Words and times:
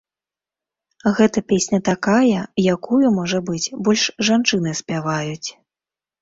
Гэта 1.19 1.43
песня 1.51 1.79
такая, 1.89 2.39
якую, 2.75 3.03
можа 3.19 3.43
быць, 3.51 3.67
больш 3.89 4.07
жанчыны 4.31 4.75
спяваюць. 4.83 5.49